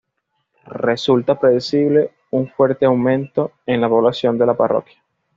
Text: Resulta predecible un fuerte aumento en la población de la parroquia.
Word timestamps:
Resulta 0.65 1.39
predecible 1.39 2.09
un 2.31 2.47
fuerte 2.49 2.85
aumento 2.87 3.51
en 3.67 3.81
la 3.81 3.87
población 3.87 4.35
de 4.39 4.47
la 4.47 4.57
parroquia. 4.57 4.97